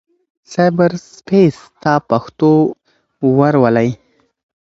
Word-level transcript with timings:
سايبر 0.51 0.91
سپېس 1.15 1.57
ته 1.81 1.93
پښتو 2.09 2.51
ورولئ. 3.37 3.89